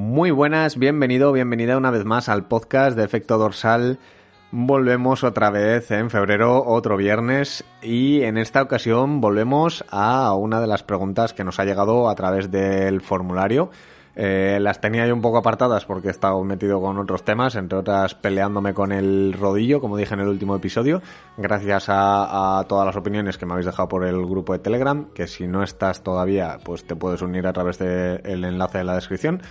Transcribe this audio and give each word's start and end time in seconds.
Muy 0.00 0.30
buenas, 0.30 0.78
bienvenido, 0.78 1.32
bienvenida 1.32 1.76
una 1.76 1.90
vez 1.90 2.04
más 2.04 2.28
al 2.28 2.46
podcast 2.46 2.96
de 2.96 3.02
Efecto 3.02 3.36
Dorsal. 3.36 3.98
Volvemos 4.52 5.24
otra 5.24 5.50
vez 5.50 5.90
en 5.90 6.08
febrero, 6.08 6.62
otro 6.64 6.96
viernes, 6.96 7.64
y 7.82 8.22
en 8.22 8.38
esta 8.38 8.62
ocasión 8.62 9.20
volvemos 9.20 9.84
a 9.90 10.32
una 10.34 10.60
de 10.60 10.68
las 10.68 10.84
preguntas 10.84 11.32
que 11.32 11.42
nos 11.42 11.58
ha 11.58 11.64
llegado 11.64 12.08
a 12.08 12.14
través 12.14 12.48
del 12.52 13.00
formulario. 13.00 13.70
Eh, 14.14 14.58
las 14.60 14.80
tenía 14.80 15.04
yo 15.04 15.14
un 15.14 15.20
poco 15.20 15.38
apartadas 15.38 15.84
porque 15.84 16.08
he 16.08 16.10
estado 16.12 16.42
metido 16.44 16.80
con 16.80 16.96
otros 16.98 17.24
temas, 17.24 17.56
entre 17.56 17.78
otras 17.78 18.14
peleándome 18.14 18.74
con 18.74 18.92
el 18.92 19.32
rodillo, 19.32 19.80
como 19.80 19.96
dije 19.96 20.14
en 20.14 20.20
el 20.20 20.28
último 20.28 20.54
episodio, 20.54 21.02
gracias 21.36 21.86
a, 21.88 22.64
todas 22.68 22.86
las 22.86 22.94
opiniones 22.94 23.36
que 23.36 23.46
me 23.46 23.54
habéis 23.54 23.66
dejado 23.66 23.88
por 23.88 24.04
el 24.04 24.24
grupo 24.26 24.52
de 24.52 24.60
Telegram, 24.60 25.06
que 25.12 25.26
si 25.26 25.48
no 25.48 25.64
estás 25.64 26.04
todavía, 26.04 26.58
pues 26.64 26.84
te 26.84 26.94
puedes 26.94 27.20
unir 27.20 27.48
a 27.48 27.52
través 27.52 27.78
del 27.78 28.44
enlace 28.44 28.78
de 28.78 28.84
la 28.84 28.94
descripción. 28.94 29.42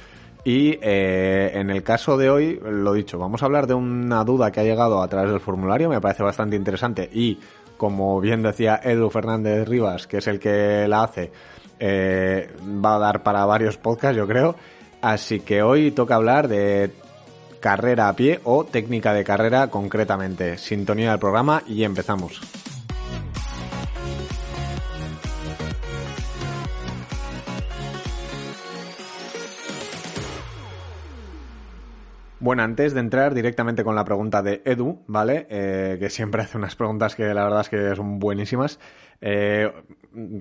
Y 0.47 0.79
eh, 0.81 1.51
en 1.55 1.69
el 1.69 1.83
caso 1.83 2.15
de 2.15 2.29
hoy, 2.29 2.57
lo 2.63 2.93
dicho, 2.93 3.19
vamos 3.19 3.43
a 3.43 3.47
hablar 3.47 3.67
de 3.67 3.73
una 3.73 4.23
duda 4.23 4.49
que 4.49 4.61
ha 4.61 4.63
llegado 4.63 5.01
a 5.01 5.07
través 5.09 5.29
del 5.29 5.41
formulario, 5.41 5.89
me 5.89 5.99
parece 5.99 6.23
bastante 6.23 6.55
interesante 6.55 7.09
y 7.11 7.37
como 7.75 8.21
bien 8.21 8.43
decía 8.43 8.79
Edu 8.81 9.09
Fernández 9.09 9.67
Rivas, 9.67 10.07
que 10.07 10.19
es 10.19 10.27
el 10.27 10.39
que 10.39 10.87
la 10.87 11.03
hace, 11.03 11.33
eh, 11.81 12.49
va 12.63 12.95
a 12.95 12.99
dar 12.99 13.23
para 13.23 13.45
varios 13.45 13.75
podcasts, 13.75 14.15
yo 14.15 14.25
creo. 14.25 14.55
Así 15.01 15.41
que 15.41 15.61
hoy 15.61 15.91
toca 15.91 16.15
hablar 16.15 16.47
de 16.47 16.91
carrera 17.59 18.07
a 18.07 18.15
pie 18.15 18.39
o 18.45 18.63
técnica 18.63 19.11
de 19.13 19.25
carrera 19.25 19.67
concretamente. 19.67 20.57
Sintonía 20.57 21.09
del 21.09 21.19
programa 21.19 21.61
y 21.67 21.83
empezamos. 21.83 22.39
Bueno, 32.47 32.63
antes 32.63 32.93
de 32.93 33.01
entrar 33.01 33.33
directamente 33.33 33.83
con 33.83 33.93
la 33.93 34.05
pregunta 34.05 34.41
de 34.41 34.61
Edu, 34.63 35.03
¿vale? 35.05 35.47
Eh, 35.49 35.97
que 35.99 36.09
siempre 36.09 36.41
hace 36.41 36.57
unas 36.57 36.77
preguntas 36.77 37.13
que 37.13 37.33
la 37.33 37.43
verdad 37.43 37.59
es 37.59 37.67
que 37.67 37.93
son 37.93 38.19
buenísimas. 38.19 38.79
Eh, 39.21 39.71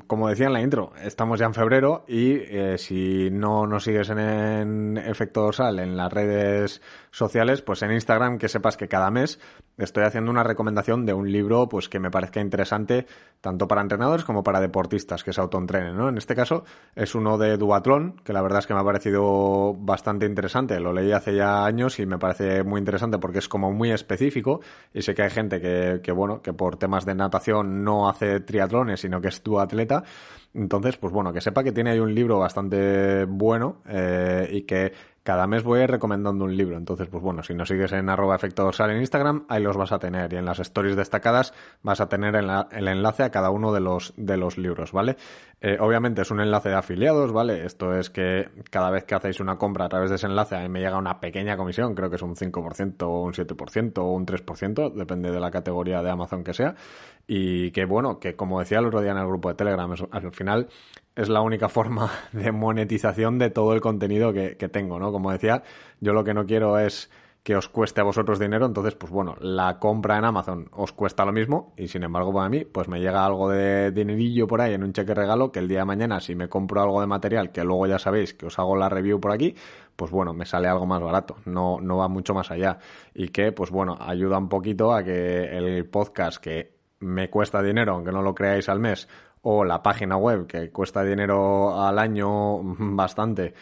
como 0.07 0.29
decía 0.29 0.47
en 0.47 0.53
la 0.55 0.63
intro, 0.63 0.93
estamos 1.03 1.39
ya 1.39 1.47
en 1.47 1.55
febrero 1.55 2.05
y 2.09 2.35
eh, 2.35 2.79
si 2.79 3.29
no 3.31 3.67
nos 3.67 3.85
sigues 3.85 4.09
en, 4.09 4.97
Efecto 4.97 5.43
Dorsal 5.43 5.79
en 5.81 5.97
las 5.97 6.11
redes 6.11 6.81
sociales, 7.11 7.61
pues 7.61 7.83
en 7.83 7.93
Instagram 7.93 8.39
que 8.39 8.49
sepas 8.49 8.77
que 8.77 8.89
cada 8.89 9.11
mes 9.11 9.39
estoy 9.77 10.05
haciendo 10.05 10.31
una 10.31 10.43
recomendación 10.43 11.05
de 11.05 11.13
un 11.13 11.31
libro 11.31 11.69
pues 11.69 11.89
que 11.89 12.01
me 12.01 12.11
parezca 12.11 12.41
interesante 12.41 13.07
tanto 13.43 13.69
para 13.69 13.83
entrenadores 13.83 14.25
como 14.25 14.43
para 14.43 14.61
deportistas 14.61 15.23
que 15.23 15.33
se 15.33 15.41
autoentrenen, 15.41 15.97
¿no? 15.97 16.09
En 16.09 16.17
este 16.17 16.35
caso 16.35 16.65
es 16.95 17.15
uno 17.15 17.37
de 17.37 17.59
Duatlón, 17.59 18.17
que 18.25 18.33
la 18.33 18.41
verdad 18.41 18.61
es 18.61 18.67
que 18.67 18.75
me 18.75 18.81
ha 18.81 18.85
parecido 18.85 19.75
bastante 19.75 20.25
interesante. 20.25 20.81
Lo 20.81 20.93
leí 20.93 21.13
hace 21.13 21.35
ya 21.35 21.65
años 21.67 21.99
y 21.99 22.07
me 22.07 22.19
parece 22.19 22.63
muy 22.63 22.79
interesante 22.79 23.19
porque 23.19 23.39
es 23.39 23.49
como 23.49 23.73
muy 23.73 23.93
específico 23.93 24.61
y 24.95 25.03
sé 25.03 25.15
que 25.15 25.23
hay 25.23 25.31
gente 25.31 25.61
que, 25.61 26.01
que 26.03 26.13
bueno, 26.13 26.41
que 26.41 26.55
por 26.55 26.77
temas 26.77 27.05
de 27.05 27.15
natación 27.15 27.85
no 27.85 28.09
hace 28.09 28.41
sino 28.97 29.21
que 29.21 29.29
es 29.29 29.43
atleta. 29.61 30.05
Entonces, 30.55 30.97
pues 30.97 31.13
bueno, 31.13 31.33
que 31.33 31.41
sepa 31.41 31.63
que 31.63 31.73
tiene 31.73 31.91
ahí 31.91 31.99
un 31.99 32.15
libro 32.15 32.39
bastante 32.39 33.25
bueno 33.25 33.83
eh, 33.89 34.49
y 34.51 34.63
que 34.63 34.93
cada 35.27 35.49
mes 35.49 35.65
voy 35.65 35.85
recomendando 35.87 36.45
un 36.45 36.57
libro. 36.57 36.77
Entonces, 36.77 37.09
pues 37.09 37.21
bueno, 37.21 37.43
si 37.43 37.53
nos 37.53 37.69
sigues 37.69 37.91
en 37.91 38.09
arroba 38.09 38.37
efecto 38.37 38.63
dorsal 38.63 38.93
en 38.93 38.99
Instagram, 38.99 39.45
ahí 39.49 39.61
los 39.61 39.77
vas 39.77 39.91
a 39.91 39.99
tener. 39.99 40.33
Y 40.33 40.37
en 40.37 40.45
las 40.45 40.61
stories 40.61 40.95
destacadas 40.95 41.53
vas 41.83 42.01
a 42.01 42.09
tener 42.09 42.37
el, 42.37 42.49
enlace 42.87 43.25
a 43.25 43.31
cada 43.31 43.51
uno 43.51 43.73
de 43.73 43.81
los, 43.81 44.15
de 44.17 44.37
los 44.37 44.57
libros, 44.57 44.93
¿vale? 44.93 45.17
Eh, 45.61 45.79
obviamente 45.81 46.23
es 46.23 46.31
un 46.31 46.41
enlace 46.41 46.69
de 46.69 46.77
afiliados, 46.77 47.33
¿vale? 47.33 47.67
Esto 47.67 47.93
es 47.93 48.09
que 48.09 48.49
cada 48.71 48.89
vez 48.93 49.03
que 49.03 49.17
hacéis 49.17 49.41
una 49.41 49.59
compra 49.59 49.87
a 49.87 49.89
través 49.89 50.11
de 50.11 50.17
ese 50.17 50.29
enlace, 50.29 50.55
a 50.55 50.61
mí 50.61 50.69
me 50.69 50.79
llega 50.79 50.97
una 50.97 51.19
pequeña 51.19 51.57
comisión, 51.57 51.97
creo 51.97 52.09
que 52.09 52.17
es 52.17 52.23
un 52.23 52.37
5% 52.37 53.03
o 53.03 53.23
un 53.25 53.33
7% 53.33 53.99
o 53.99 54.13
un 54.13 54.27
3%, 54.27 54.93
depende 54.93 55.33
de 55.33 55.41
la 55.41 55.51
categoría 55.51 56.03
de 56.03 56.11
Amazon 56.11 56.45
que 56.45 56.55
sea. 56.55 56.77
Y 57.27 57.73
que 57.73 57.85
bueno, 57.85 58.21
que 58.21 58.37
como 58.37 58.61
decía 58.61 58.79
el 58.79 58.87
otro 58.87 59.01
día 59.01 59.11
en 59.11 59.19
el 59.19 59.27
grupo 59.27 59.49
de 59.49 59.57
Telegram, 59.57 59.93
al 60.13 60.33
final 60.33 60.69
es 61.17 61.31
la 61.31 61.41
única 61.41 61.69
forma 61.69 62.11
de 62.33 62.53
monetización 62.53 63.39
de 63.39 63.51
todo 63.51 63.73
el 63.73 63.81
contenido 63.81 64.33
que, 64.33 64.55
tengo, 64.69 65.01
¿no? 65.01 65.11
Como 65.11 65.33
decía, 65.33 65.63
yo 66.01 66.13
lo 66.13 66.23
que 66.23 66.35
no 66.35 66.47
quiero 66.47 66.79
es 66.79 67.11
que 67.43 67.55
os 67.55 67.69
cueste 67.69 68.01
a 68.01 68.05
vosotros 68.05 68.41
dinero, 68.41 68.67
entonces, 68.67 68.97
pues 68.97 69.13
bueno, 69.13 69.37
la 69.39 69.79
compra 69.79 70.19
en 70.19 70.25
Amazon 70.25 70.69
os 70.73 70.91
cuesta 70.91 71.25
lo 71.25 71.33
mismo 71.33 71.73
y 71.77 71.87
sin 71.87 72.03
embargo 72.03 72.35
para 72.35 72.49
mí, 72.49 72.65
pues 72.65 72.89
me 72.89 72.99
llega 72.99 73.25
algo 73.25 73.49
de 73.49 73.93
dinerillo 73.93 74.49
por 74.49 74.61
ahí 74.61 74.75
en 74.75 74.83
un 74.83 74.93
cheque 74.93 75.15
regalo 75.15 75.53
que 75.53 75.61
el 75.61 75.69
día 75.69 75.79
de 75.79 75.85
mañana 75.85 76.19
si 76.19 76.35
me 76.35 76.49
compro 76.49 76.83
algo 76.83 77.01
de 77.01 77.07
material 77.07 77.53
que 77.53 77.63
luego 77.63 77.87
ya 77.87 78.01
sabéis 78.01 78.35
que 78.35 78.47
os 78.47 78.59
hago 78.59 78.77
la 78.77 78.89
review 78.89 79.21
por 79.21 79.31
aquí, 79.31 79.55
pues 79.95 80.11
bueno, 80.11 80.35
me 80.35 80.45
sale 80.45 80.67
algo 80.67 80.87
más 80.87 81.01
barato, 81.01 81.37
no, 81.45 81.81
no 81.81 81.99
va 81.99 82.09
mucho 82.09 82.35
más 82.35 82.51
allá 82.51 82.79
y 83.15 83.29
que, 83.29 83.53
pues 83.53 83.71
bueno, 83.71 83.97
ayuda 84.01 84.39
un 84.39 84.49
poquito 84.49 84.93
a 84.93 85.05
que 85.05 85.45
el 85.57 85.89
podcast 85.89 86.43
que 86.43 86.75
me 86.99 87.31
cuesta 87.31 87.63
dinero, 87.63 87.95
aunque 87.95 88.11
no 88.11 88.23
lo 88.23 88.35
creáis 88.35 88.69
al 88.69 88.81
mes, 88.81 89.09
o 89.49 89.65
la 89.65 89.81
página 89.81 90.17
web 90.17 90.49
que 90.49 90.71
cuesta 90.71 91.05
dinero 91.05 91.81
al 91.81 92.01
año 92.01 92.59
bastante 92.65 93.55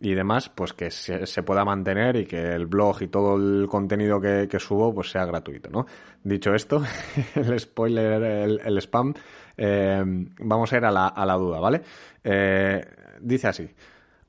y 0.00 0.14
demás, 0.14 0.48
pues 0.48 0.72
que 0.72 0.90
se, 0.90 1.42
pueda 1.42 1.64
mantener 1.64 2.14
y 2.16 2.26
que 2.26 2.52
el 2.52 2.66
blog 2.66 3.02
y 3.02 3.08
todo 3.08 3.36
el 3.36 3.66
contenido 3.68 4.20
que, 4.20 4.48
subo 4.60 4.94
pues 4.94 5.10
sea 5.10 5.24
gratuito, 5.24 5.68
¿no? 5.68 5.86
Dicho 6.22 6.54
esto, 6.54 6.82
el 7.34 7.58
spoiler, 7.58 8.22
el, 8.64 8.78
spam, 8.78 9.14
eh, 9.56 10.02
vamos 10.40 10.72
a 10.72 10.76
ir 10.76 10.84
a 10.84 10.92
la, 10.92 11.08
a 11.08 11.26
la 11.26 11.34
duda, 11.34 11.58
¿vale? 11.58 11.82
Eh, 12.22 12.84
dice 13.20 13.48
así, 13.48 13.68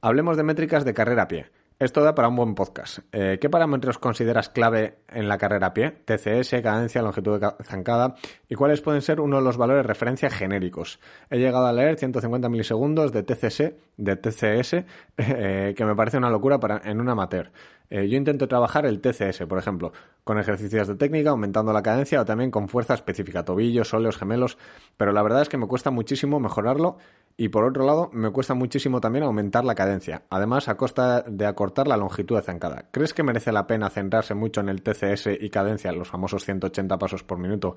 hablemos 0.02 0.36
de 0.36 0.44
métricas 0.44 0.84
de 0.84 0.96
carrera 0.96 1.24
a 1.24 1.28
pie. 1.28 1.46
Esto 1.84 2.02
da 2.02 2.16
para 2.16 2.30
un 2.30 2.36
buen 2.36 2.56
podcast. 2.56 3.00
Eh, 3.12 3.40
¿Qué 3.42 3.50
parámetros 3.50 3.98
consideras 3.98 4.48
clave 4.48 5.00
en 5.10 5.28
la 5.28 5.38
carrera 5.38 5.68
a 5.68 5.74
pie? 5.74 5.92
TCS, 5.92 6.62
cadencia, 6.62 7.02
longitud 7.02 7.42
de 7.42 7.52
zancada. 7.66 8.16
¿Y 8.54 8.56
cuáles 8.56 8.82
pueden 8.82 9.02
ser 9.02 9.20
uno 9.20 9.38
de 9.38 9.42
los 9.42 9.58
valores 9.58 9.84
referencia 9.84 10.30
genéricos? 10.30 11.00
He 11.32 11.40
llegado 11.40 11.66
a 11.66 11.74
leer 11.74 11.98
150 11.98 12.50
milisegundos 12.50 13.12
de 13.12 13.24
TCS, 13.24 13.74
de 13.98 14.16
TCS, 14.16 14.74
eh, 15.18 15.74
que 15.76 15.84
me 15.84 15.96
parece 15.96 16.20
una 16.20 16.30
locura 16.30 16.60
para, 16.60 16.80
en 16.88 17.02
un 17.02 17.10
amateur. 17.10 17.52
Eh, 17.90 18.08
yo 18.08 18.16
intento 18.16 18.48
trabajar 18.48 18.86
el 18.86 19.02
TCS, 19.02 19.48
por 19.48 19.58
ejemplo, 19.58 19.92
con 20.24 20.38
ejercicios 20.38 20.88
de 20.88 20.96
técnica, 20.96 21.32
aumentando 21.32 21.74
la 21.74 21.82
cadencia 21.82 22.22
o 22.22 22.26
también 22.26 22.52
con 22.52 22.70
fuerza 22.70 22.94
específica, 22.94 23.44
tobillos, 23.44 23.92
óleos, 23.94 24.18
gemelos, 24.18 24.58
pero 24.98 25.12
la 25.14 25.24
verdad 25.24 25.42
es 25.42 25.50
que 25.50 25.58
me 25.58 25.68
cuesta 25.68 25.90
muchísimo 25.90 26.40
mejorarlo 26.40 26.98
y 27.36 27.50
por 27.50 27.64
otro 27.64 27.86
lado, 27.86 28.12
me 28.14 28.32
cuesta 28.32 28.54
muchísimo 28.54 29.02
también 29.02 29.24
aumentar 29.24 29.66
la 29.66 29.74
cadencia, 29.74 30.24
además 30.30 30.70
a 30.70 30.78
costa 30.78 31.24
de 31.24 31.46
acortar 31.48 31.88
la 31.88 31.98
longitud 31.98 32.36
de 32.36 32.44
zancada. 32.44 32.86
¿Crees 32.92 33.14
que 33.14 33.24
merece 33.24 33.52
la 33.52 33.66
pena 33.66 33.90
centrarse 33.90 34.36
mucho 34.36 34.62
en 34.62 34.70
el 34.70 34.84
TCS 34.84 35.30
y 35.40 35.50
cadencia, 35.50 35.92
los 35.92 36.08
famosos 36.08 36.46
180 36.46 36.98
pasos 36.98 37.24
por 37.24 37.40
minuto, 37.40 37.76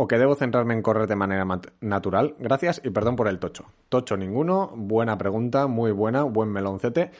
o 0.00 0.06
que 0.06 0.16
debo 0.16 0.36
centrarme 0.36 0.74
en 0.74 0.82
correr 0.82 1.08
de 1.08 1.16
manera 1.16 1.44
natural? 1.80 2.36
Gracias 2.38 2.80
y 2.84 2.90
perdón 2.90 3.16
por 3.16 3.26
el 3.26 3.40
tocho. 3.40 3.64
Tocho 3.88 4.16
ninguno, 4.16 4.72
buena 4.74 5.18
pregunta, 5.18 5.66
muy 5.66 5.90
buena, 5.90 6.22
buen 6.22 6.50
meloncete. 6.50 7.10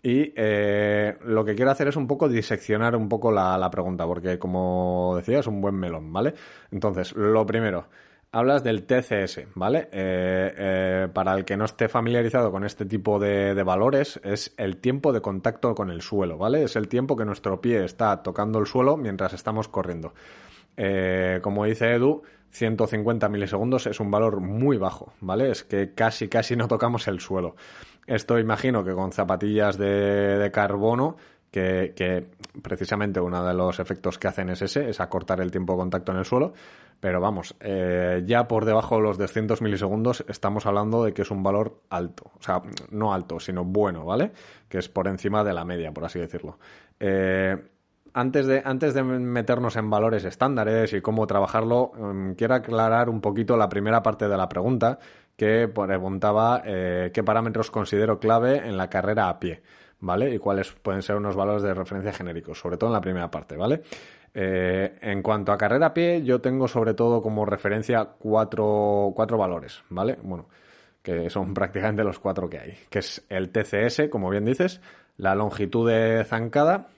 Y 0.00 0.32
eh, 0.36 1.18
lo 1.24 1.44
que 1.44 1.56
quiero 1.56 1.72
hacer 1.72 1.88
es 1.88 1.96
un 1.96 2.06
poco 2.06 2.28
diseccionar 2.28 2.94
un 2.94 3.08
poco 3.08 3.32
la, 3.32 3.68
pregunta, 3.70 4.06
porque 4.06 4.38
como 4.38 5.14
decía, 5.16 5.40
es 5.40 5.46
un 5.48 5.60
buen 5.60 5.74
melón, 5.74 6.12
¿vale? 6.12 6.34
Entonces, 6.70 7.12
lo 7.16 7.44
primero, 7.44 7.88
hablas 8.30 8.62
del 8.62 8.84
TCS, 8.84 9.48
¿vale? 9.56 9.88
Eh, 9.92 10.54
eh, 10.56 11.08
para 11.12 11.34
el 11.34 11.44
que 11.44 11.56
no 11.56 11.64
esté 11.64 11.88
familiarizado 11.88 12.52
con 12.52 12.64
este 12.64 12.86
tipo 12.86 13.18
de, 13.18 13.60
valores, 13.64 14.20
es 14.22 14.54
el 14.56 14.76
tiempo 14.76 15.12
de 15.12 15.20
contacto 15.20 15.74
con 15.74 15.90
el 15.90 16.00
suelo, 16.00 16.38
¿vale? 16.38 16.62
Es 16.62 16.76
el 16.76 16.86
tiempo 16.86 17.16
que 17.16 17.24
nuestro 17.24 17.60
pie 17.60 17.84
está 17.84 18.22
tocando 18.22 18.60
el 18.60 18.66
suelo 18.66 18.96
mientras 18.96 19.34
estamos 19.34 19.66
corriendo. 19.68 20.14
Eh, 20.76 21.40
como 21.42 21.64
dice 21.64 21.92
Edu, 21.92 22.22
150 22.50 23.28
milisegundos 23.28 23.86
es 23.86 24.00
un 24.00 24.10
valor 24.10 24.40
muy 24.40 24.76
bajo, 24.76 25.12
¿vale? 25.20 25.50
Es 25.50 25.64
que 25.64 25.94
casi, 25.94 26.28
casi 26.28 26.56
no 26.56 26.68
tocamos 26.68 27.06
el 27.08 27.20
suelo. 27.20 27.54
Esto 28.06 28.38
imagino 28.38 28.82
que 28.82 28.92
con 28.92 29.12
zapatillas 29.12 29.78
de, 29.78 30.50
carbono 30.52 31.16
que, 31.50 32.26
precisamente 32.62 33.20
uno 33.20 33.44
de 33.44 33.54
los 33.54 33.78
efectos 33.78 34.18
que 34.18 34.28
hacen 34.28 34.50
es 34.50 34.62
ese, 34.62 34.90
es 34.90 35.00
acortar 35.00 35.40
el 35.40 35.50
tiempo 35.50 35.74
de 35.74 35.78
contacto 35.78 36.12
en 36.12 36.18
el 36.18 36.24
suelo, 36.24 36.52
pero 36.98 37.20
vamos, 37.20 37.54
eh, 37.60 38.22
ya 38.26 38.46
por 38.48 38.64
debajo 38.64 38.96
de 38.96 39.02
los 39.02 39.18
200 39.18 39.62
milisegundos 39.62 40.24
estamos 40.28 40.66
hablando 40.66 41.04
de 41.04 41.12
que 41.12 41.22
es 41.22 41.30
un 41.30 41.42
valor 41.42 41.82
alto. 41.88 42.30
O 42.38 42.42
sea, 42.42 42.62
no 42.90 43.14
alto, 43.14 43.38
sino 43.40 43.64
bueno, 43.64 44.04
¿vale? 44.04 44.32
Que 44.68 44.78
es 44.78 44.88
por 44.88 45.06
encima 45.08 45.44
de 45.44 45.54
la 45.54 45.64
media, 45.64 45.92
por 45.92 46.04
así 46.04 46.18
decirlo. 46.18 46.58
Eh, 46.98 47.56
antes 48.12 48.46
de, 48.46 48.62
antes 48.64 48.94
de 48.94 49.02
meternos 49.02 49.76
en 49.76 49.90
valores 49.90 50.24
estándares 50.24 50.92
y 50.92 51.00
cómo 51.00 51.26
trabajarlo, 51.26 51.92
mm, 51.96 52.32
quiero 52.32 52.54
aclarar 52.54 53.08
un 53.08 53.20
poquito 53.20 53.56
la 53.56 53.68
primera 53.68 54.02
parte 54.02 54.28
de 54.28 54.36
la 54.36 54.48
pregunta 54.48 54.98
que 55.36 55.68
preguntaba 55.68 56.62
eh, 56.66 57.10
qué 57.14 57.22
parámetros 57.22 57.70
considero 57.70 58.18
clave 58.18 58.58
en 58.58 58.76
la 58.76 58.90
carrera 58.90 59.28
a 59.28 59.40
pie, 59.40 59.62
¿vale? 60.00 60.34
Y 60.34 60.38
cuáles 60.38 60.70
pueden 60.72 61.00
ser 61.00 61.16
unos 61.16 61.34
valores 61.34 61.62
de 61.62 61.72
referencia 61.72 62.12
genéricos, 62.12 62.58
sobre 62.58 62.76
todo 62.76 62.90
en 62.90 62.94
la 62.94 63.00
primera 63.00 63.30
parte, 63.30 63.56
¿vale? 63.56 63.82
Eh, 64.34 64.98
en 65.00 65.22
cuanto 65.22 65.52
a 65.52 65.56
carrera 65.56 65.86
a 65.86 65.94
pie, 65.94 66.22
yo 66.22 66.40
tengo 66.40 66.68
sobre 66.68 66.94
todo 66.94 67.22
como 67.22 67.46
referencia 67.46 68.04
cuatro, 68.18 69.12
cuatro 69.16 69.38
valores, 69.38 69.82
¿vale? 69.88 70.18
Bueno, 70.22 70.46
que 71.02 71.30
son 71.30 71.54
prácticamente 71.54 72.04
los 72.04 72.18
cuatro 72.18 72.48
que 72.48 72.58
hay, 72.58 72.78
que 72.90 72.98
es 72.98 73.24
el 73.28 73.50
TCS, 73.50 74.10
como 74.10 74.30
bien 74.30 74.44
dices, 74.44 74.80
la 75.16 75.34
longitud 75.34 75.88
de 75.88 76.24
zancada, 76.24 76.88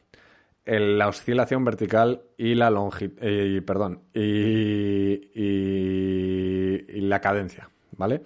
la 0.64 1.08
oscilación 1.08 1.64
vertical 1.64 2.22
y 2.36 2.54
la 2.54 2.70
longitud, 2.70 3.64
perdón, 3.64 4.02
y, 4.14 5.30
y, 5.34 7.00
la 7.00 7.20
cadencia, 7.20 7.68
¿vale? 7.96 8.22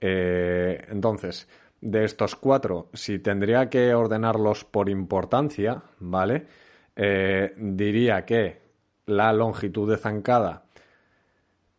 Eh, 0.00 0.84
entonces, 0.90 1.48
de 1.80 2.04
estos 2.04 2.36
cuatro, 2.36 2.90
si 2.92 3.18
tendría 3.18 3.70
que 3.70 3.94
ordenarlos 3.94 4.64
por 4.64 4.88
importancia, 4.88 5.82
¿vale? 6.00 6.46
Eh, 6.96 7.54
diría 7.56 8.24
que 8.24 8.60
la 9.06 9.32
longitud 9.32 9.90
de 9.90 9.96
zancada 9.96 10.65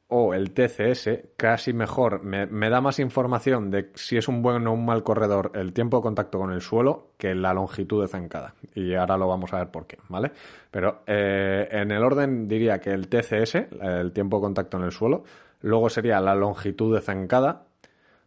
o 0.09 0.33
el 0.33 0.51
TCS, 0.51 1.09
casi 1.36 1.74
mejor, 1.74 2.24
me, 2.24 2.69
da 2.69 2.80
más 2.80 3.00
información 3.00 3.69
de 3.69 3.92
si 3.95 4.15
es 4.15 4.30
un 4.30 4.42
buen 4.42 4.65
o 4.65 4.74
un 4.74 4.86
mal 4.86 5.04
corredor 5.04 5.51
el 5.54 5.74
tiempo 5.74 5.98
de 5.98 6.04
contacto 6.04 6.39
con 6.39 6.51
el 6.51 6.62
suelo 6.62 7.12
que 7.18 7.36
la 7.36 7.54
longitud 7.54 8.01
de 8.01 8.07
zancada. 8.07 8.54
Y 8.74 8.94
ahora 8.95 9.18
lo 9.18 9.27
vamos 9.27 9.54
a 9.54 9.57
ver 9.59 9.69
por 9.69 9.86
qué, 9.86 9.98
¿vale? 10.07 10.31
Pero 10.71 11.01
eh, 11.07 11.68
en 11.71 11.92
el 11.92 12.04
orden 12.04 12.48
diría 12.48 12.80
que 12.80 12.92
el 12.92 13.09
TCS, 13.09 13.56
el 13.81 14.13
tiempo 14.13 14.38
de 14.38 14.44
contacto 14.44 14.77
en 14.77 14.83
el 14.83 14.92
suelo, 14.92 15.24
luego 15.62 15.89
sería 15.89 16.21
la 16.21 16.36
longitud 16.36 16.95
de 16.95 17.01
zancada, 17.01 17.65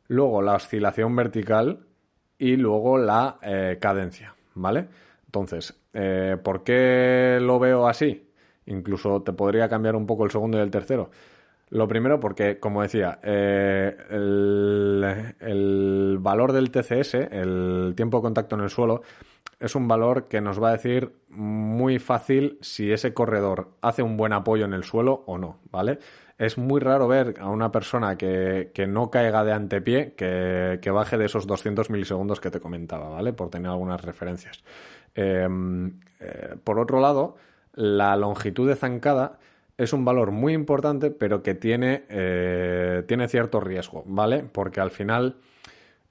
luego 0.08 0.42
la 0.42 0.56
oscilación 0.56 1.16
vertical 1.16 1.86
y 2.38 2.56
luego 2.56 2.98
la 2.98 3.38
eh, 3.42 3.78
cadencia, 3.80 4.34
¿vale? 4.54 4.88
Entonces, 5.24 5.80
eh, 5.94 6.36
¿por 6.42 6.62
qué 6.62 7.38
lo 7.40 7.58
veo 7.58 7.88
así? 7.88 8.28
Incluso 8.66 9.22
te 9.22 9.32
podría 9.32 9.68
cambiar 9.68 9.96
un 9.96 10.06
poco 10.06 10.24
el 10.24 10.30
segundo 10.30 10.58
y 10.58 10.60
el 10.60 10.70
tercero. 10.70 11.10
Lo 11.70 11.86
primero 11.86 12.18
porque, 12.18 12.58
como 12.58 12.82
decía, 12.82 13.20
eh, 13.22 13.96
el, 15.40 16.18
valor 16.18 16.52
del 16.52 16.70
TCS, 16.72 17.14
el 17.14 17.94
tiempo 17.96 18.18
de 18.18 18.22
contacto 18.22 18.56
en 18.56 18.62
el 18.62 18.70
suelo, 18.70 19.02
es 19.60 19.76
un 19.76 19.86
valor 19.86 20.26
que 20.26 20.40
nos 20.40 20.60
va 20.60 20.70
a 20.70 20.72
decir 20.72 21.12
muy 21.28 22.00
fácil 22.00 22.58
si 22.60 22.90
ese 22.90 23.14
corredor 23.14 23.76
hace 23.82 24.02
un 24.02 24.16
buen 24.16 24.32
apoyo 24.32 24.64
en 24.64 24.72
el 24.72 24.82
suelo 24.82 25.22
o 25.26 25.38
no, 25.38 25.60
¿vale? 25.70 26.00
Es 26.38 26.58
muy 26.58 26.80
raro 26.80 27.06
ver 27.06 27.36
a 27.38 27.48
una 27.48 27.70
persona 27.70 28.16
que, 28.16 28.72
no 28.88 29.10
caiga 29.10 29.44
de 29.44 29.52
antepié 29.52 30.14
que, 30.14 30.80
que, 30.82 30.90
baje 30.90 31.18
de 31.18 31.26
esos 31.26 31.46
200 31.46 31.88
milisegundos 31.90 32.40
que 32.40 32.50
te 32.50 32.58
comentaba, 32.58 33.10
¿vale? 33.10 33.32
Por 33.32 33.48
tener 33.48 33.70
algunas 33.70 34.02
referencias. 34.02 34.64
Em, 35.14 36.00
eh, 36.18 36.56
por 36.64 36.80
otro 36.80 36.98
lado, 37.00 37.36
la 37.74 38.16
longitud 38.16 38.68
de 38.68 38.76
zancada 38.76 39.38
es 39.80 39.94
un 39.94 40.04
valor 40.04 40.30
muy 40.30 40.52
importante, 40.52 41.10
pero 41.10 41.42
que 41.42 41.54
tiene, 41.54 42.04
eh, 42.10 43.02
tiene 43.08 43.28
cierto 43.28 43.60
riesgo, 43.60 44.02
¿vale? 44.04 44.44
Porque 44.44 44.78
al 44.78 44.90
final 44.90 45.36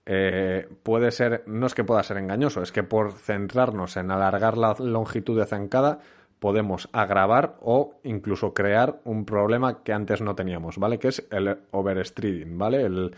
eh, 0.07 0.67
puede 0.81 1.11
ser, 1.11 1.43
no 1.45 1.67
es 1.67 1.75
que 1.75 1.83
pueda 1.83 2.01
ser 2.01 2.17
engañoso, 2.17 2.63
es 2.63 2.71
que 2.71 2.81
por 2.81 3.11
centrarnos 3.11 3.95
en 3.95 4.09
alargar 4.09 4.57
la 4.57 4.75
longitud 4.79 5.39
de 5.39 5.45
zancada, 5.45 5.99
podemos 6.39 6.89
agravar 6.93 7.57
o 7.61 7.99
incluso 8.03 8.55
crear 8.55 9.01
un 9.03 9.23
problema 9.23 9.83
que 9.83 9.93
antes 9.93 10.19
no 10.19 10.33
teníamos, 10.33 10.79
¿vale? 10.79 10.97
Que 10.97 11.09
es 11.09 11.27
el 11.29 11.59
overstreeding, 11.69 12.57
¿vale? 12.57 12.81
El, 12.81 13.15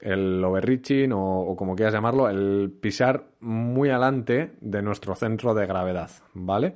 el 0.00 0.42
overreaching 0.42 1.12
o, 1.12 1.40
o, 1.42 1.56
como 1.56 1.76
quieras 1.76 1.92
llamarlo, 1.92 2.30
el 2.30 2.72
pisar 2.80 3.24
muy 3.40 3.90
adelante 3.90 4.52
de 4.62 4.80
nuestro 4.80 5.14
centro 5.14 5.52
de 5.52 5.66
gravedad, 5.66 6.10
¿vale? 6.32 6.72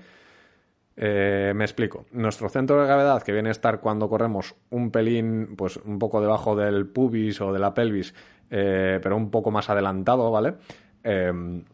Eh, 0.97 1.53
me 1.55 1.65
explico. 1.65 2.07
Nuestro 2.13 2.49
centro 2.49 2.81
de 2.81 2.87
gravedad, 2.87 3.23
que 3.23 3.33
viene 3.33 3.49
a 3.49 3.53
estar 3.53 3.81
cuando 3.81 4.09
corremos 4.09 4.55
un 4.71 4.91
pelín, 4.91 5.55
pues 5.57 5.77
un 5.79 5.99
poco 5.99 6.21
debajo 6.21 6.55
del 6.55 6.87
pubis 6.87 7.41
o 7.41 7.53
de 7.53 7.59
la 7.59 7.75
pelvis, 7.75 8.15
eh, 8.51 9.01
pero 9.03 9.17
un 9.17 9.31
poco 9.31 9.51
más 9.51 9.69
adelantado, 9.71 10.31
¿vale? 10.31 10.55
Em, 11.03 11.65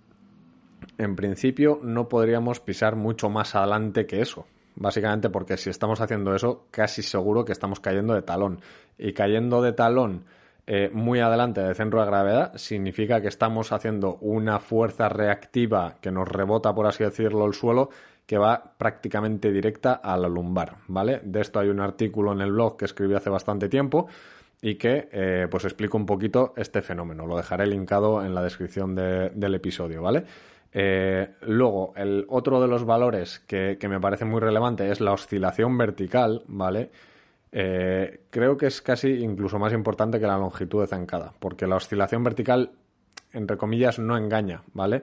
en 0.96 1.16
principio 1.16 1.80
no 1.82 2.08
podríamos 2.08 2.60
pisar 2.60 2.96
mucho 2.96 3.28
más 3.28 3.54
adelante 3.54 4.06
que 4.06 4.20
eso. 4.20 4.46
Básicamente 4.76 5.28
porque 5.28 5.56
si 5.56 5.68
estamos 5.68 6.00
haciendo 6.00 6.34
eso, 6.34 6.66
casi 6.70 7.02
seguro 7.02 7.44
que 7.44 7.52
estamos 7.52 7.80
cayendo 7.80 8.14
de 8.14 8.22
talón. 8.22 8.60
Y 8.96 9.12
cayendo 9.12 9.60
de 9.60 9.72
talón 9.72 10.24
eh, 10.66 10.90
muy 10.92 11.20
adelante 11.20 11.60
del 11.60 11.74
centro 11.74 12.00
de 12.00 12.06
gravedad 12.06 12.56
significa 12.56 13.20
que 13.20 13.28
estamos 13.28 13.72
haciendo 13.72 14.16
una 14.20 14.60
fuerza 14.60 15.08
reactiva 15.08 15.96
que 16.00 16.12
nos 16.12 16.28
rebota, 16.28 16.74
por 16.74 16.86
así 16.86 17.02
decirlo, 17.02 17.44
el 17.46 17.54
suelo 17.54 17.90
que 18.30 18.38
va 18.38 18.62
prácticamente 18.78 19.50
directa 19.50 19.94
a 19.94 20.16
la 20.16 20.28
lumbar, 20.28 20.76
¿vale? 20.86 21.20
De 21.24 21.40
esto 21.40 21.58
hay 21.58 21.68
un 21.68 21.80
artículo 21.80 22.32
en 22.32 22.40
el 22.40 22.52
blog 22.52 22.76
que 22.76 22.84
escribí 22.84 23.12
hace 23.12 23.28
bastante 23.28 23.68
tiempo 23.68 24.06
y 24.62 24.76
que 24.76 25.08
eh, 25.10 25.48
pues 25.50 25.64
explico 25.64 25.96
un 25.96 26.06
poquito 26.06 26.54
este 26.56 26.80
fenómeno. 26.80 27.26
Lo 27.26 27.36
dejaré 27.36 27.66
linkado 27.66 28.24
en 28.24 28.32
la 28.32 28.40
descripción 28.40 28.94
del 28.94 29.54
episodio, 29.56 30.00
¿vale? 30.00 30.22
Eh, 30.72 31.28
luego, 31.48 31.92
el 31.96 32.24
otro 32.28 32.60
de 32.60 32.68
los 32.68 32.84
valores 32.84 33.40
que, 33.48 33.76
me 33.88 33.98
parece 33.98 34.24
muy 34.24 34.38
relevante 34.38 34.88
es 34.92 35.00
la 35.00 35.10
oscilación 35.10 35.76
vertical, 35.76 36.44
¿vale? 36.46 36.92
Eh, 37.50 38.26
creo 38.30 38.56
que 38.56 38.66
es 38.66 38.80
casi 38.80 39.08
incluso 39.08 39.58
más 39.58 39.72
importante 39.72 40.20
que 40.20 40.28
la 40.28 40.38
longitud 40.38 40.82
de 40.82 40.86
zancada, 40.86 41.32
porque 41.36 41.66
la 41.66 41.74
oscilación 41.74 42.22
vertical, 42.22 42.70
entre 43.32 43.56
comillas, 43.56 43.98
no 43.98 44.16
engaña, 44.16 44.62
¿vale? 44.72 45.02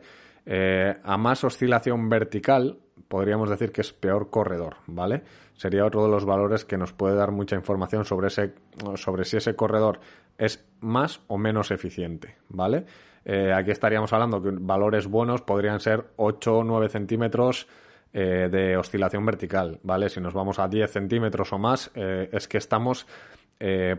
a 0.50 1.18
más 1.18 1.44
oscilación 1.44 2.08
vertical, 2.08 2.78
podríamos 3.08 3.50
decir 3.50 3.72
que 3.72 3.82
es 3.82 3.94
peor 3.94 4.30
corredor, 4.30 4.78
¿vale? 4.88 5.24
Sería 5.56 5.86
otro 5.86 6.04
de 6.04 6.12
los 6.12 6.26
valores 6.26 6.66
que 6.66 6.78
nos 6.78 6.94
puede 6.94 7.16
dar 7.16 7.32
mucha 7.32 7.56
información 7.56 8.06
sobre, 8.06 8.28
ese, 8.28 8.54
sobre 8.96 9.26
si 9.26 9.38
ese 9.38 9.56
corredor 9.56 10.00
es 10.38 10.64
más 10.82 11.22
o 11.28 11.38
menos 11.38 11.72
eficiente, 11.72 12.36
¿vale? 12.50 12.86
Eh, 13.26 13.52
aquí 13.54 13.72
estaríamos 13.72 14.14
hablando 14.14 14.42
que 14.42 14.52
valores 14.52 15.08
buenos 15.08 15.42
podrían 15.42 15.80
ser 15.80 16.06
8 16.16 16.60
o 16.60 16.64
9 16.64 16.90
centímetros 16.90 17.68
eh, 18.14 18.48
de 18.50 18.78
oscilación 18.78 19.26
vertical, 19.26 19.80
¿vale? 19.84 20.10
Si 20.10 20.22
nos 20.22 20.34
vamos 20.34 20.60
a 20.60 20.68
10 20.68 20.92
centímetros 20.92 21.52
o 21.52 21.58
más, 21.58 21.92
eh, 21.96 22.30
es 22.32 22.48
que 22.48 22.58
estamos, 22.58 23.06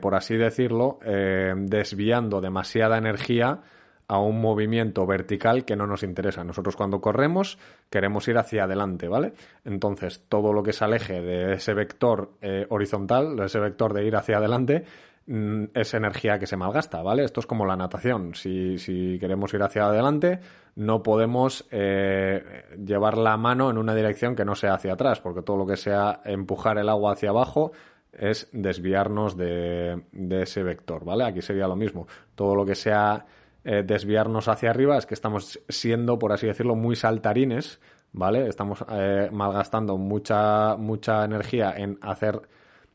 por 0.00 0.14
así 0.14 0.36
decirlo, 0.36 1.00
desviando 1.02 2.40
demasiada 2.40 2.96
energía 2.96 3.60
a 4.08 4.18
un 4.18 4.40
movimiento 4.40 5.06
vertical 5.06 5.66
que 5.66 5.76
no 5.76 5.86
nos 5.86 6.02
interesa. 6.02 6.42
Nosotros 6.42 6.76
cuando 6.76 7.00
corremos 7.00 7.58
queremos 7.90 8.26
ir 8.28 8.38
hacia 8.38 8.64
adelante, 8.64 9.06
¿vale? 9.06 9.34
Entonces, 9.64 10.24
todo 10.28 10.54
lo 10.54 10.62
que 10.62 10.72
se 10.72 10.84
aleje 10.84 11.20
de 11.20 11.52
ese 11.52 11.74
vector 11.74 12.32
eh, 12.40 12.66
horizontal, 12.70 13.36
de 13.36 13.44
ese 13.44 13.60
vector 13.60 13.92
de 13.92 14.06
ir 14.06 14.16
hacia 14.16 14.38
adelante, 14.38 14.84
mm, 15.26 15.64
es 15.74 15.92
energía 15.92 16.38
que 16.38 16.46
se 16.46 16.56
malgasta, 16.56 17.02
¿vale? 17.02 17.22
Esto 17.22 17.40
es 17.40 17.46
como 17.46 17.66
la 17.66 17.76
natación. 17.76 18.34
Si, 18.34 18.78
si 18.78 19.18
queremos 19.20 19.52
ir 19.52 19.62
hacia 19.62 19.84
adelante, 19.84 20.40
no 20.76 21.02
podemos 21.02 21.66
eh, 21.70 22.64
llevar 22.82 23.18
la 23.18 23.36
mano 23.36 23.70
en 23.70 23.76
una 23.76 23.94
dirección 23.94 24.34
que 24.34 24.46
no 24.46 24.54
sea 24.54 24.72
hacia 24.72 24.94
atrás, 24.94 25.20
porque 25.20 25.42
todo 25.42 25.58
lo 25.58 25.66
que 25.66 25.76
sea 25.76 26.22
empujar 26.24 26.78
el 26.78 26.88
agua 26.88 27.12
hacia 27.12 27.28
abajo 27.28 27.72
es 28.10 28.48
desviarnos 28.52 29.36
de, 29.36 30.02
de 30.12 30.42
ese 30.42 30.62
vector, 30.62 31.04
¿vale? 31.04 31.24
Aquí 31.24 31.42
sería 31.42 31.68
lo 31.68 31.76
mismo. 31.76 32.06
Todo 32.34 32.54
lo 32.54 32.64
que 32.64 32.74
sea 32.74 33.26
eh, 33.64 33.82
desviarnos 33.84 34.48
hacia 34.48 34.70
arriba 34.70 34.96
es 34.96 35.06
que 35.06 35.14
estamos 35.14 35.60
siendo, 35.68 36.18
por 36.18 36.32
así 36.32 36.46
decirlo, 36.46 36.76
muy 36.76 36.96
saltarines, 36.96 37.80
¿vale? 38.12 38.46
Estamos 38.46 38.84
eh, 38.90 39.28
malgastando 39.32 39.96
mucha, 39.98 40.76
mucha 40.76 41.24
energía 41.24 41.74
en 41.76 41.98
hacer 42.00 42.40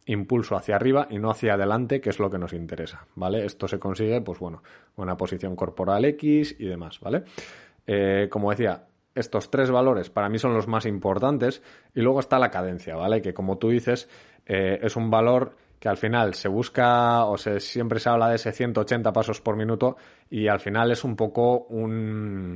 impulso 0.06 0.56
hacia 0.56 0.76
arriba 0.76 1.08
y 1.10 1.20
no 1.20 1.30
hacia 1.30 1.54
adelante, 1.54 2.02
que 2.02 2.10
es 2.10 2.20
lo 2.20 2.30
que 2.30 2.38
nos 2.38 2.54
interesa, 2.54 3.06
¿vale? 3.16 3.46
Esto 3.46 3.68
se 3.68 3.80
consigue, 3.80 4.22
pues 4.22 4.40
bueno, 4.40 4.64
una 4.96 5.16
posición 5.18 5.56
corporal 5.56 6.06
X 6.06 6.56
y 6.60 6.66
demás, 6.66 7.00
¿vale? 7.00 7.24
Eh, 7.86 8.28
como 8.30 8.50
decía, 8.50 8.86
estos 9.16 9.52
tres 9.52 9.70
valores 9.70 10.10
para 10.10 10.30
mí 10.30 10.40
son 10.40 10.54
los 10.54 10.68
más 10.68 10.86
importantes 10.86 11.62
y 11.94 12.02
luego 12.02 12.20
está 12.20 12.40
la 12.40 12.52
cadencia, 12.52 12.96
¿vale? 12.96 13.22
Que 13.22 13.34
como 13.34 13.58
tú 13.58 13.70
dices, 13.70 14.10
es 14.46 14.96
un 14.96 15.10
valor 15.10 15.56
que 15.84 15.90
al 15.90 15.98
final 15.98 16.34
se 16.34 16.48
busca 16.48 17.26
o 17.26 17.38
se, 17.38 17.60
siempre 17.60 18.00
se 18.00 18.08
habla 18.08 18.30
de 18.30 18.38
ese 18.38 18.54
180 18.54 19.12
pasos 19.12 19.42
por 19.42 19.58
minuto 19.58 19.98
y 20.30 20.48
al 20.48 20.62
final 20.62 20.90
es 20.92 21.04
un 21.04 21.18
poco 21.18 21.66
un, 21.72 22.56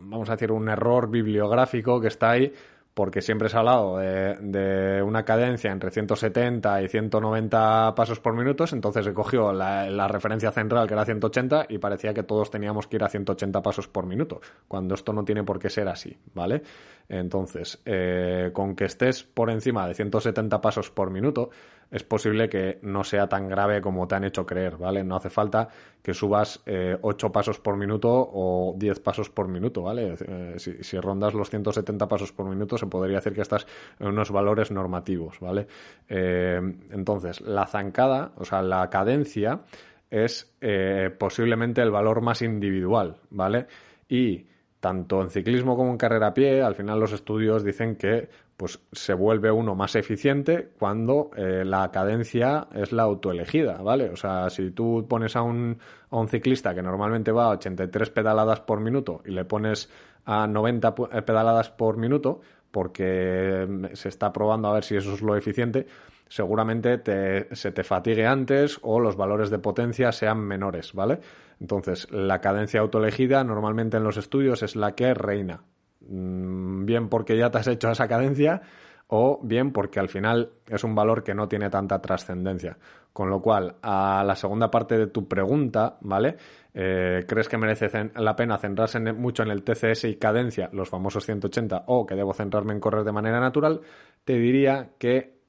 vamos 0.00 0.30
a 0.30 0.36
decir, 0.36 0.50
un 0.50 0.70
error 0.70 1.10
bibliográfico 1.10 2.00
que 2.00 2.08
está 2.08 2.30
ahí 2.30 2.50
porque 2.94 3.20
siempre 3.20 3.50
se 3.50 3.56
ha 3.56 3.60
hablado 3.60 3.98
de, 3.98 5.02
una 5.02 5.22
cadencia 5.22 5.70
entre 5.70 5.90
170 5.90 6.82
y 6.82 6.88
190 6.88 7.94
pasos 7.94 8.20
por 8.20 8.34
minuto, 8.34 8.64
entonces 8.72 9.04
se 9.04 9.12
cogió 9.12 9.52
la, 9.52 10.08
referencia 10.08 10.50
central 10.50 10.86
que 10.86 10.94
era 10.94 11.04
180 11.04 11.66
y 11.68 11.76
parecía 11.76 12.14
que 12.14 12.22
todos 12.22 12.50
teníamos 12.50 12.86
que 12.86 12.96
ir 12.96 13.04
a 13.04 13.08
180 13.08 13.62
pasos 13.62 13.86
por 13.88 14.06
minuto, 14.06 14.40
cuando 14.66 14.94
esto 14.94 15.12
no 15.12 15.24
tiene 15.24 15.44
por 15.44 15.58
qué 15.58 15.68
ser 15.68 15.88
así, 15.88 16.16
¿vale? 16.34 16.62
Entonces, 17.08 17.80
eh, 17.84 18.50
con 18.52 18.74
que 18.74 18.84
estés 18.84 19.22
por 19.22 19.50
encima 19.50 19.86
de 19.86 19.94
170 19.94 20.60
pasos 20.60 20.90
por 20.90 21.10
minuto, 21.10 21.50
es 21.92 22.02
posible 22.02 22.48
que 22.48 22.78
no 22.82 23.04
sea 23.04 23.28
tan 23.28 23.48
grave 23.48 23.82
como 23.82 24.08
te 24.08 24.14
han 24.14 24.24
hecho 24.24 24.46
creer, 24.46 24.78
¿vale? 24.78 25.04
No 25.04 25.16
hace 25.16 25.28
falta 25.28 25.68
que 26.02 26.14
subas 26.14 26.62
eh, 26.64 26.96
8 27.00 27.30
pasos 27.30 27.60
por 27.60 27.76
minuto 27.76 28.08
o 28.10 28.74
10 28.78 29.00
pasos 29.00 29.28
por 29.28 29.46
minuto, 29.46 29.82
¿vale? 29.82 30.16
Eh, 30.26 30.54
si, 30.56 30.98
rondas 30.98 31.34
los 31.34 31.50
170 31.50 32.08
pasos 32.08 32.32
por 32.32 32.46
minuto, 32.46 32.78
se 32.78 32.86
podría 32.86 33.16
decir 33.16 33.34
que 33.34 33.42
estás 33.42 33.66
en 34.00 34.08
unos 34.08 34.30
valores 34.30 34.70
normativos, 34.70 35.38
¿vale? 35.38 35.66
Eh, 36.08 36.58
entonces, 36.90 37.42
la 37.42 37.66
zancada, 37.66 38.32
o 38.36 38.46
sea, 38.46 38.62
la 38.62 38.88
cadencia 38.88 39.60
es 40.10 40.50
posiblemente 41.18 41.80
el 41.82 41.90
valor 41.90 42.20
más 42.22 42.42
individual, 42.42 43.16
¿vale? 43.30 43.66
Y 44.08 44.46
tanto 44.82 45.22
en 45.22 45.30
ciclismo 45.30 45.76
como 45.76 45.92
en 45.92 45.96
carrera 45.96 46.26
a 46.26 46.34
pie, 46.34 46.60
al 46.60 46.74
final 46.74 46.98
los 46.98 47.12
estudios 47.12 47.62
dicen 47.62 47.94
que 47.94 48.28
pues 48.56 48.80
se 48.90 49.14
vuelve 49.14 49.52
uno 49.52 49.76
más 49.76 49.94
eficiente 49.94 50.70
cuando 50.76 51.30
eh, 51.36 51.62
la 51.64 51.92
cadencia 51.92 52.66
es 52.74 52.90
la 52.90 53.04
autoelegida, 53.04 53.80
¿vale? 53.80 54.10
O 54.10 54.16
sea, 54.16 54.50
si 54.50 54.72
tú 54.72 55.06
pones 55.08 55.36
a 55.36 55.42
un, 55.42 55.78
ciclista 56.28 56.74
que 56.74 56.82
normalmente 56.82 57.30
va 57.30 57.44
a 57.44 57.50
83 57.50 58.10
pedaladas 58.10 58.58
por 58.58 58.80
minuto 58.80 59.22
y 59.24 59.30
le 59.30 59.44
pones 59.44 59.88
a 60.24 60.48
90 60.48 60.94
eh, 61.12 61.22
pedaladas 61.22 61.70
por 61.70 61.96
minuto, 61.96 62.40
porque 62.72 63.64
mm, 63.68 63.84
se 63.92 64.08
está 64.08 64.32
probando 64.32 64.66
a 64.66 64.74
ver 64.74 64.82
si 64.82 64.96
eso 64.96 65.14
es 65.14 65.22
lo 65.22 65.36
eficiente, 65.36 65.86
seguramente 66.32 67.46
se 67.52 67.72
te 67.72 67.84
fatigue 67.84 68.26
antes 68.26 68.78
o 68.80 69.00
los 69.00 69.16
valores 69.16 69.50
de 69.50 69.58
potencia 69.58 70.12
sean 70.12 70.40
menores, 70.40 70.94
¿vale? 70.94 71.20
Entonces, 71.60 72.10
la 72.10 72.40
cadencia 72.40 72.80
autoelegida 72.80 73.44
normalmente 73.44 73.98
en 73.98 74.04
los 74.04 74.16
estudios 74.16 74.62
es 74.62 74.74
la 74.74 74.94
que 74.94 75.12
reina. 75.12 75.60
Mm, 76.00 76.86
bien 76.86 77.10
porque 77.10 77.36
ya 77.36 77.50
te 77.50 77.58
has 77.58 77.66
hecho 77.66 77.90
esa 77.90 78.08
cadencia 78.08 78.62
o 79.08 79.40
bien 79.42 79.72
porque 79.72 80.00
al 80.00 80.08
final 80.08 80.52
es 80.66 80.82
un 80.84 80.94
valor 80.94 81.22
que 81.22 81.34
no 81.34 81.48
tiene 81.48 81.68
tanta 81.68 82.00
trascendencia. 82.00 82.78
Con 83.12 83.28
lo 83.28 83.42
cual, 83.42 83.76
a 83.82 84.24
la 84.26 84.34
segunda 84.34 84.70
parte 84.70 84.96
de 84.96 85.08
tu 85.08 85.28
pregunta, 85.28 85.98
¿vale? 86.00 86.38
Eh, 86.72 87.26
¿Crees 87.28 87.46
que 87.46 87.58
merece 87.58 88.10
la 88.16 88.34
pena 88.34 88.56
centrarse 88.56 88.98
mucho 89.12 89.42
en 89.42 89.50
el 89.50 89.64
TCS 89.64 90.04
y 90.04 90.16
cadencia, 90.16 90.70
los 90.72 90.88
famosos 90.88 91.26
180, 91.26 91.84
o 91.88 92.06
que 92.06 92.14
debo 92.14 92.32
centrarme 92.32 92.72
en 92.72 92.80
correr 92.80 93.04
de 93.04 93.12
manera 93.12 93.38
natural? 93.38 93.82
Te 94.24 94.38
diría 94.38 94.92
que 94.98 95.41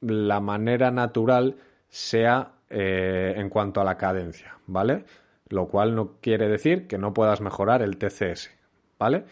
la 0.00 0.40
manera 0.40 0.90
natural 0.90 1.56
sea 1.88 2.52
eh, 2.70 3.34
en 3.36 3.48
cuanto 3.48 3.80
a 3.80 3.84
la 3.84 3.96
cadencia, 3.96 4.58
¿vale? 4.66 5.04
Lo 5.48 5.68
cual 5.68 5.94
no 5.94 6.16
quiere 6.20 6.48
decir 6.48 6.86
que 6.86 6.98
no 6.98 7.14
puedas 7.14 7.40
mejorar 7.40 7.82
el 7.82 7.96
TCS, 7.96 8.50
¿vale? 8.98 9.24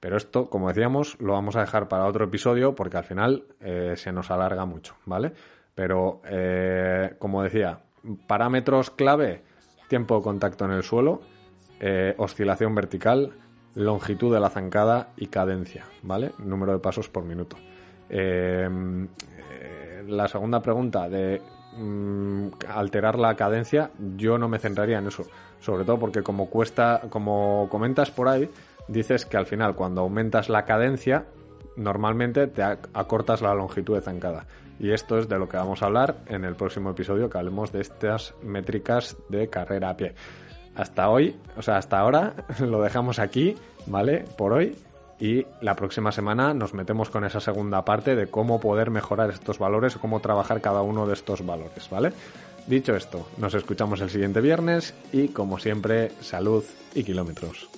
Pero 0.00 0.16
esto, 0.16 0.48
como 0.48 0.68
decíamos, 0.68 1.20
lo 1.20 1.32
vamos 1.32 1.56
a 1.56 1.60
dejar 1.60 1.88
para 1.88 2.06
otro 2.06 2.24
episodio 2.24 2.74
porque 2.74 2.96
al 2.96 3.04
final 3.04 3.44
eh, 3.60 3.94
se 3.96 4.12
nos 4.12 4.30
alarga 4.30 4.64
mucho, 4.64 4.94
¿vale? 5.04 5.32
Pero, 5.74 6.22
eh, 6.24 7.14
como 7.18 7.42
decía, 7.42 7.80
parámetros 8.26 8.90
clave, 8.90 9.42
tiempo 9.88 10.16
de 10.16 10.22
contacto 10.22 10.64
en 10.64 10.72
el 10.72 10.82
suelo, 10.82 11.20
oscilación 12.16 12.74
vertical, 12.74 13.32
longitud 13.74 14.34
de 14.34 14.40
la 14.40 14.50
zancada 14.50 15.10
y 15.16 15.28
cadencia, 15.28 15.84
¿vale? 16.02 16.32
Número 16.38 16.72
de 16.72 16.78
pasos 16.80 17.08
por 17.08 17.24
minuto. 17.24 17.56
Eh, 18.10 18.68
la 20.08 20.26
segunda 20.26 20.60
pregunta 20.60 21.08
de 21.08 21.40
mm, 21.76 22.48
alterar 22.68 23.18
la 23.18 23.36
cadencia, 23.36 23.90
yo 24.16 24.38
no 24.38 24.48
me 24.48 24.58
centraría 24.58 24.98
en 24.98 25.06
eso. 25.06 25.24
Sobre 25.60 25.84
todo 25.84 25.98
porque 25.98 26.22
como 26.22 26.48
cuesta, 26.48 27.02
como 27.10 27.68
comentas 27.68 28.10
por 28.10 28.28
ahí, 28.28 28.50
dices 28.88 29.26
que 29.26 29.36
al 29.36 29.46
final 29.46 29.74
cuando 29.74 30.00
aumentas 30.00 30.48
la 30.48 30.64
cadencia, 30.64 31.26
normalmente 31.76 32.46
te 32.46 32.62
acortas 32.62 33.42
la 33.42 33.54
longitud 33.54 33.94
de 33.94 34.02
zancada. 34.02 34.46
Y 34.80 34.92
esto 34.92 35.18
es 35.18 35.28
de 35.28 35.38
lo 35.38 35.48
que 35.48 35.56
vamos 35.56 35.82
a 35.82 35.86
hablar 35.86 36.16
en 36.26 36.44
el 36.44 36.54
próximo 36.54 36.90
episodio 36.90 37.28
que 37.28 37.38
hablemos 37.38 37.72
de 37.72 37.80
estas 37.80 38.34
métricas 38.42 39.16
de 39.28 39.48
carrera 39.48 39.90
a 39.90 39.96
pie. 39.96 40.14
Hasta 40.76 41.08
hoy, 41.08 41.36
o 41.56 41.62
sea, 41.62 41.76
hasta 41.76 41.98
ahora 41.98 42.34
lo 42.60 42.80
dejamos 42.80 43.18
aquí, 43.18 43.56
¿vale? 43.86 44.24
Por 44.36 44.52
hoy 44.52 44.76
y 45.20 45.46
la 45.60 45.74
próxima 45.74 46.12
semana 46.12 46.54
nos 46.54 46.74
metemos 46.74 47.10
con 47.10 47.24
esa 47.24 47.40
segunda 47.40 47.84
parte 47.84 48.14
de 48.14 48.28
cómo 48.28 48.60
poder 48.60 48.90
mejorar 48.90 49.30
estos 49.30 49.58
valores 49.58 49.96
o 49.96 50.00
cómo 50.00 50.20
trabajar 50.20 50.60
cada 50.60 50.82
uno 50.82 51.06
de 51.06 51.14
estos 51.14 51.44
valores, 51.44 51.88
¿vale? 51.90 52.12
Dicho 52.66 52.94
esto, 52.94 53.26
nos 53.38 53.54
escuchamos 53.54 54.00
el 54.00 54.10
siguiente 54.10 54.40
viernes 54.40 54.94
y 55.12 55.28
como 55.28 55.58
siempre, 55.58 56.12
salud 56.20 56.64
y 56.94 57.02
kilómetros. 57.02 57.68